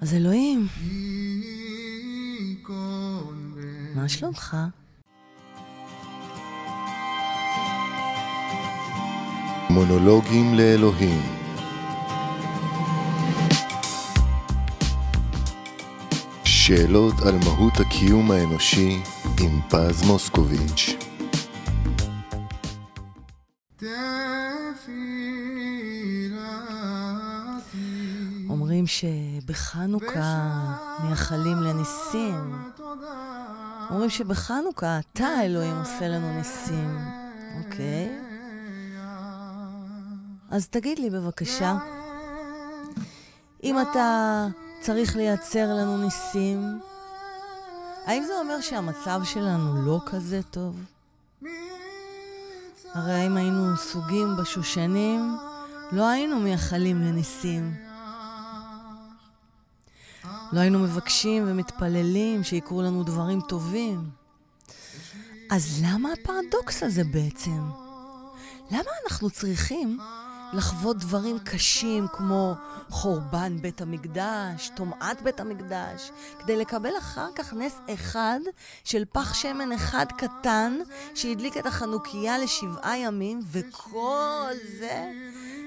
[0.00, 0.66] אז אלוהים,
[3.94, 4.56] מה שלומך?
[9.70, 11.20] מונולוגים לאלוהים.
[16.44, 18.98] שאלות על מהות הקיום האנושי
[19.40, 20.96] עם פז מוסקוביץ'
[28.86, 30.48] אומרים שבחנוכה
[31.02, 32.62] מייחלים לניסים.
[33.90, 36.98] אומרים שבחנוכה אתה, אלוהים, עושה לנו ניסים.
[37.58, 38.18] אוקיי?
[40.50, 41.76] אז תגיד לי בבקשה,
[43.64, 44.46] אם אתה
[44.80, 46.80] צריך לייצר לנו ניסים,
[48.06, 50.76] האם זה אומר שהמצב שלנו לא כזה טוב?
[52.94, 55.36] הרי אם היינו סוגים בשושנים,
[55.92, 57.85] לא היינו מייחלים לניסים.
[60.52, 64.10] לא היינו מבקשים ומתפללים שיקרו לנו דברים טובים.
[65.50, 67.60] אז למה הפרדוקס הזה בעצם?
[68.70, 69.98] למה אנחנו צריכים
[70.52, 72.54] לחוות דברים קשים כמו
[72.88, 78.40] חורבן בית המקדש, טומאת בית המקדש, כדי לקבל אחר כך נס אחד
[78.84, 80.78] של פח שמן אחד קטן
[81.14, 85.10] שהדליק את החנוכיה לשבעה ימים, וכל זה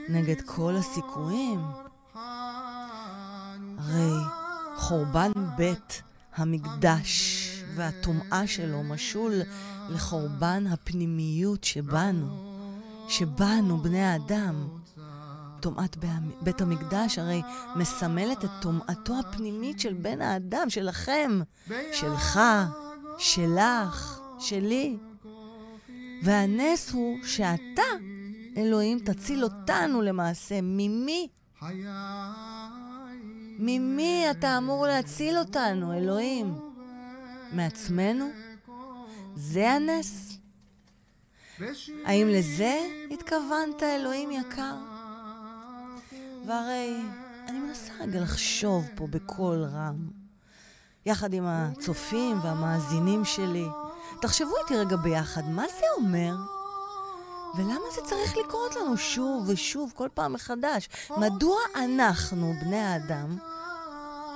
[0.09, 1.59] נגד כל הסיכויים.
[3.77, 4.38] הרי
[4.79, 6.01] חורבן בית
[6.35, 9.33] המקדש והטומאה שלו משול
[9.89, 12.49] לחורבן הפנימיות שבנו.
[13.07, 14.67] שבנו, בני האדם,
[15.59, 15.97] טומאת
[16.41, 17.41] בית המקדש הרי
[17.75, 21.39] מסמלת את טומאתו הפנימית של בן האדם, שלכם,
[21.93, 22.39] שלך,
[23.17, 24.97] שלך, שלי.
[26.23, 27.81] והנס הוא שאתה,
[28.57, 30.59] אלוהים, תציל אותנו למעשה.
[30.61, 31.27] ממי?
[33.61, 36.59] ממי אתה אמור להציל אותנו, אלוהים?
[37.51, 38.29] מעצמנו?
[39.35, 40.37] זה הנס?
[42.05, 42.79] האם לזה
[43.11, 44.75] התכוונת, אלוהים יקר?
[46.47, 46.95] והרי
[47.47, 50.07] אני מנסה רגע לחשוב פה בקול רם,
[51.05, 53.65] יחד עם הצופים והמאזינים שלי.
[54.21, 56.35] תחשבו איתי רגע ביחד, מה זה אומר?
[57.55, 60.89] ולמה זה צריך לקרות לנו שוב ושוב, כל פעם מחדש?
[61.17, 63.37] מדוע אנחנו, בני האדם,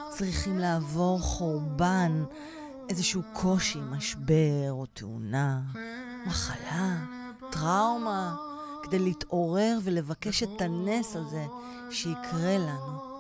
[0.10, 2.24] צריכים לעבור חורבן,
[2.90, 5.62] איזשהו קושי, משבר או תאונה,
[6.26, 6.98] מחלה,
[7.52, 8.36] טראומה,
[8.84, 11.46] כדי להתעורר ולבקש את הנס הזה
[11.90, 13.14] שיקרה לנו.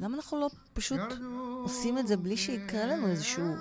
[0.00, 1.00] למה אנחנו לא פשוט
[1.62, 3.54] עושים את זה בלי שיקרה לנו איזשהו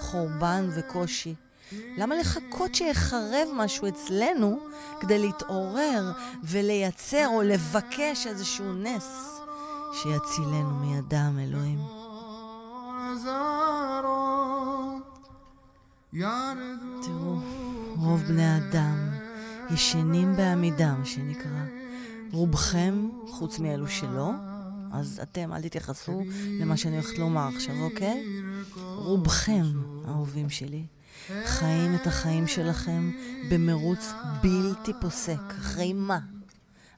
[0.00, 1.34] חורבן וקושי?
[1.72, 4.58] למה לחכות שיחרב משהו אצלנו
[5.00, 6.12] כדי להתעורר
[6.42, 9.40] ולייצר או לבקש איזשהו נס
[9.92, 11.78] שיצילנו מידם, אלוהים?
[17.02, 17.36] תראו,
[17.96, 19.10] רוב בני האדם
[19.70, 21.64] ישנים בעמידה, מה שנקרא.
[22.32, 24.30] רובכם, חוץ מאלו שלא,
[24.92, 26.22] אז אתם אל תתייחסו
[26.60, 28.26] למה שאני הולכת לומר עכשיו, אוקיי?
[28.96, 29.64] רובכם,
[30.08, 30.86] אהובים שלי,
[31.44, 33.12] חיים את החיים שלכם
[33.50, 35.40] במרוץ בלתי פוסק.
[35.58, 36.18] אחרי מה?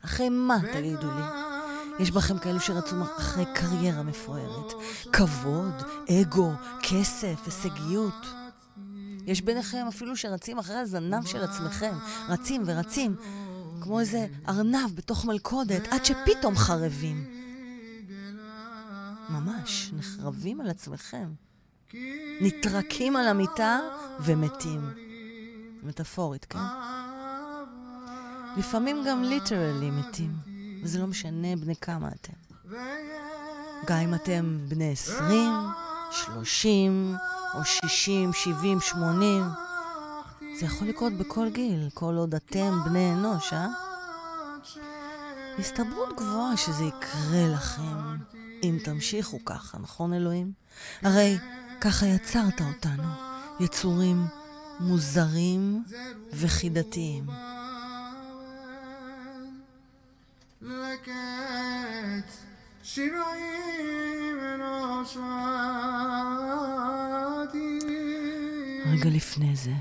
[0.05, 1.23] אחרי מה, תגידו לי?
[1.99, 4.73] יש בכם כאלו שרצו אחרי קריירה מפוארת,
[5.13, 6.53] כבוד, אגו,
[6.83, 8.27] כסף, הישגיות.
[9.27, 11.93] יש ביניכם אפילו שרצים אחרי הזנב של עצמכם,
[12.29, 13.17] רצים ורצים,
[13.81, 17.27] כמו איזה ארנב בתוך מלכודת, עד שפתאום חרבים.
[19.29, 21.29] ממש, נחרבים על עצמכם.
[22.41, 23.81] נטרקים על המיטה
[24.21, 24.81] ומתים.
[25.83, 26.59] מטאפורית, כן?
[28.57, 30.33] לפעמים גם ליטרלי מתים,
[30.83, 32.33] וזה לא משנה בני כמה אתם.
[33.87, 35.53] גם אם אתם בני עשרים,
[36.11, 37.15] שלושים,
[37.55, 39.45] או שישים, שבעים, שמונים.
[40.61, 43.69] זה יכול לקרות בכל גיל, כל עוד אתם בני אנוש, אה?
[45.59, 48.17] הסתברות גבוהה שזה יקרה לכם,
[48.63, 50.53] אם תמשיכו ככה, נכון אלוהים?
[51.03, 51.39] הרי
[51.81, 53.09] ככה יצרת אותנו,
[53.61, 54.27] יצורים
[54.81, 55.85] מוזרים
[56.33, 57.27] וחידתיים.
[68.87, 69.73] רגע לפני זה,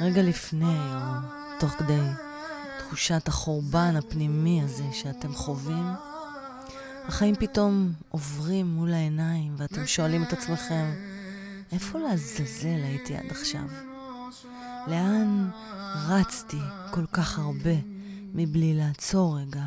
[0.00, 1.00] רגע לפני, או
[1.60, 2.00] תוך כדי
[2.78, 5.86] תחושת החורבן הפנימי הזה שאתם חווים,
[7.10, 10.94] החיים פתאום עוברים מול העיניים, ואתם שואלים את עצמכם,
[11.72, 13.64] איפה לעזאזל הייתי עד עכשיו?
[14.86, 15.50] לאן
[16.08, 16.58] רצתי
[16.90, 17.74] כל כך הרבה
[18.34, 19.62] מבלי לעצור רגע,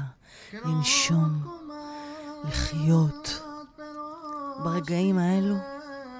[0.54, 1.48] לנשום,
[2.48, 3.42] לחיות,
[4.64, 5.56] ברגעים האלו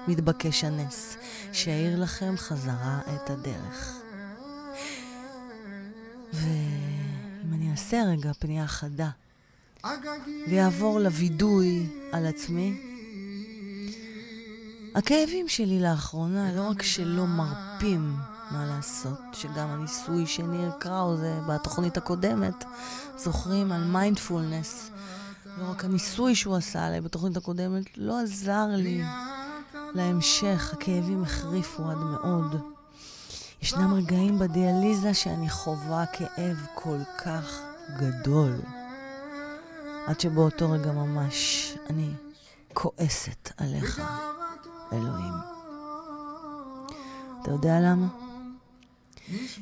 [0.08, 1.16] מתבקש הנס,
[1.52, 3.96] שיאיר לכם חזרה את הדרך.
[6.32, 9.10] ואם אני אעשה רגע פנייה חדה,
[10.48, 12.80] ויעבור לווידוי על עצמי,
[14.94, 18.16] הכאבים שלי לאחרונה לא רק שלא מרפים
[18.50, 22.64] מה לעשות, שגם הניסוי שניר קראוזה בתוכנית הקודמת,
[23.16, 24.90] זוכרים על מיינדפולנס,
[25.58, 29.02] לא רק הניסוי שהוא עשה עליי בתוכנית הקודמת, לא עזר לי
[29.94, 32.56] להמשך, הכאבים החריפו עד מאוד.
[33.62, 37.60] ישנם רגעים בדיאליזה שאני חווה כאב כל כך
[37.96, 38.52] גדול,
[40.06, 42.10] עד שבאותו רגע ממש אני
[42.72, 44.02] כועסת עליך,
[44.92, 45.34] אלוהים.
[47.42, 48.06] אתה יודע למה?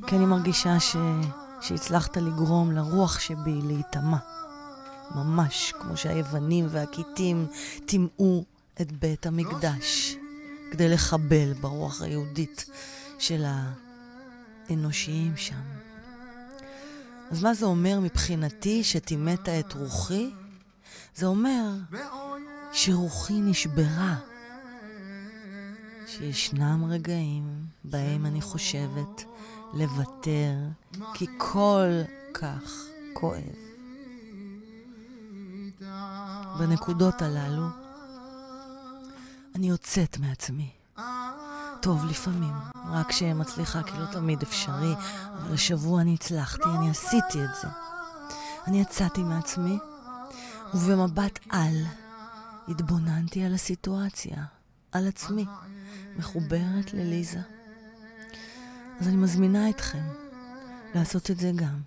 [0.06, 0.96] כי אני מרגישה ש...
[1.60, 4.16] שהצלחת לגרום לרוח שבי להיטמע.
[5.14, 7.46] ממש כמו שהיוונים והכיתים
[7.86, 8.44] טימאו
[8.80, 10.16] את בית המקדש
[10.70, 12.66] כדי לחבל ברוח היהודית
[13.18, 13.44] של
[14.68, 15.91] האנושיים שם.
[17.32, 20.30] אז מה זה אומר מבחינתי שטימאת את רוחי?
[21.14, 21.72] זה אומר
[22.72, 24.16] שרוחי נשברה.
[26.06, 29.24] שישנם רגעים בהם אני חושבת
[29.74, 30.54] לוותר,
[31.14, 32.02] כי כל
[32.34, 33.56] כך כואב.
[36.58, 37.66] בנקודות הללו
[39.54, 40.70] אני יוצאת מעצמי.
[41.82, 42.54] טוב, לפעמים,
[42.90, 44.94] רק שמצליחה, כי לא תמיד אפשרי,
[45.34, 47.68] אבל השבוע אני הצלחתי, אני עשיתי את זה.
[48.66, 49.78] אני יצאתי מעצמי,
[50.74, 51.74] ובמבט על
[52.68, 54.44] התבוננתי על הסיטואציה,
[54.92, 55.44] על עצמי,
[56.16, 57.40] מחוברת לליזה.
[59.00, 60.04] אז אני מזמינה אתכם
[60.94, 61.80] לעשות את זה גם.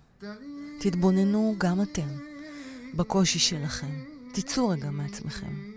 [0.80, 2.08] תתבוננו גם אתם
[2.94, 4.02] בקושי שלכם.
[4.32, 5.75] תצאו רגע מעצמכם.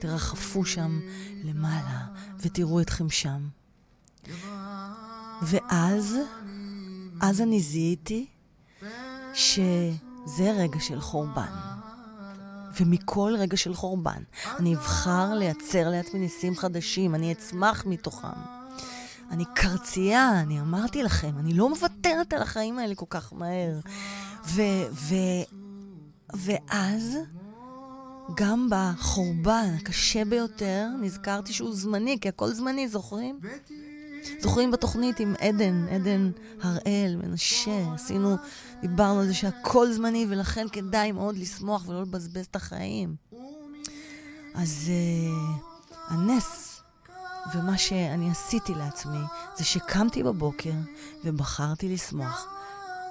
[0.00, 1.00] תרחפו שם
[1.44, 2.06] למעלה
[2.38, 3.48] ותראו אתכם שם.
[5.42, 6.16] ואז,
[7.20, 8.26] אז אני זיהיתי
[9.34, 11.52] שזה רגע של חורבן.
[12.80, 14.22] ומכל רגע של חורבן,
[14.58, 18.28] אני אבחר לייצר לעצמי ניסים חדשים, אני אצמח מתוכם.
[19.30, 23.80] אני קרצייה, אני אמרתי לכם, אני לא מוותרת על החיים האלה כל כך מהר.
[24.46, 24.62] ו...
[24.92, 25.14] ו...
[26.34, 27.18] ואז,
[28.34, 33.40] גם בחורבן הקשה ביותר, נזכרתי שהוא זמני, כי הכל זמני, זוכרים?
[34.40, 36.30] זוכרים בתוכנית עם עדן, עדן
[36.62, 38.36] הראל, מנשה, עשינו,
[38.80, 43.14] דיברנו על זה שהכל זמני, ולכן כדאי מאוד לשמוח ולא לבזבז את החיים.
[44.54, 46.82] אז uh, הנס,
[47.54, 49.20] ומה שאני עשיתי לעצמי,
[49.56, 50.72] זה שקמתי בבוקר
[51.24, 52.46] ובחרתי לשמוח.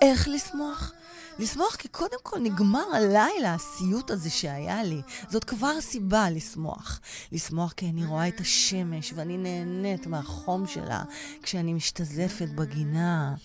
[0.01, 0.93] איך לשמוח?
[1.39, 5.01] לשמוח כי קודם כל נגמר הלילה, הסיוט הזה שהיה לי.
[5.29, 6.99] זאת כבר סיבה לשמוח.
[7.31, 11.03] לשמוח כי אני רואה את השמש ואני נהנית מהחום שלה
[11.43, 13.35] כשאני משתזפת בגינה.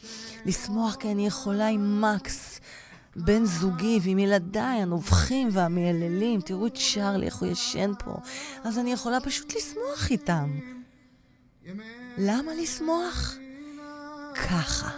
[0.44, 2.61] לשמוח כי אני יכולה עם מקס.
[3.17, 8.17] בן זוגי ועם ילדיי הנובחים והמייללים, תראו את שרלי, איך הוא ישן פה.
[8.64, 10.61] אז אני יכולה פשוט לשמוח איתם.
[12.19, 13.35] למה לשמוח?
[14.35, 14.91] ככה.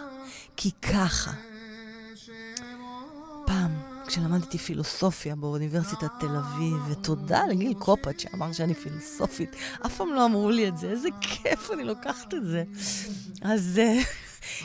[0.55, 1.31] כי ככה.
[4.07, 9.55] כשלמדתי פילוסופיה באוניברסיטת תל אביב, ותודה לגיל קופאץ' שאמר שאני פילוסופית,
[9.85, 12.63] אף פעם לא אמרו לי את זה, איזה כיף אני לוקחת את זה.
[13.41, 14.05] אז uh,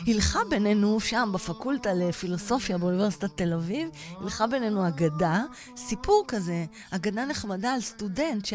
[0.07, 3.89] הלכה בינינו שם בפקולטה לפילוסופיה באוניברסיטת תל אביב,
[4.21, 5.43] הלכה בינינו אגדה,
[5.77, 8.47] סיפור כזה, אגדה נחמדה על סטודנט.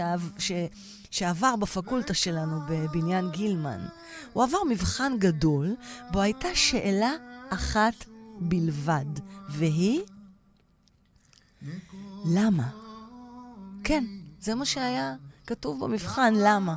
[1.11, 3.87] שעבר בפקולטה שלנו בבניין גילמן.
[4.33, 5.75] הוא עבר מבחן גדול,
[6.11, 7.13] בו הייתה שאלה
[7.51, 8.05] אחת
[8.41, 9.07] בלבד,
[9.49, 10.01] והיא
[12.25, 12.69] למה?
[13.85, 14.05] כן,
[14.41, 15.15] זה מה שהיה
[15.47, 16.75] כתוב במבחן, למה?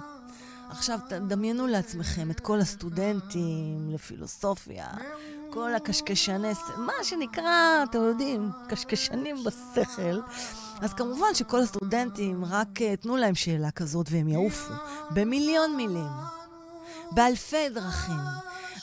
[0.70, 4.88] עכשיו, תדמיינו לעצמכם את כל הסטודנטים לפילוסופיה,
[5.50, 10.22] כל הקשקשני, מה שנקרא, אתם יודעים, קשקשנים בשכל.
[10.82, 14.74] אז כמובן שכל הסטודנטים, רק אה, תנו להם שאלה כזאת והם יעופו.
[15.12, 16.12] במיליון מילים.
[17.12, 18.20] באלפי דרכים.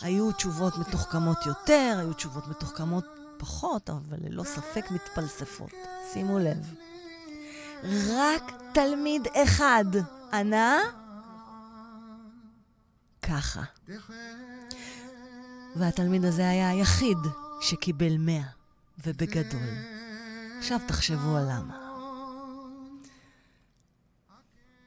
[0.02, 3.04] היו תשובות מתוחכמות יותר, היו תשובות מתוחכמות
[3.38, 5.72] פחות, אבל ללא ספק מתפלספות.
[6.12, 6.74] שימו לב.
[8.16, 9.84] רק תלמיד אחד
[10.32, 10.78] ענה
[13.22, 13.62] ככה.
[15.76, 17.18] והתלמיד הזה היה היחיד
[17.60, 18.48] שקיבל מאה,
[19.06, 19.68] ובגדול.
[20.58, 21.87] עכשיו תחשבו על למה.